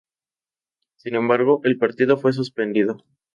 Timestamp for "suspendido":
2.33-3.05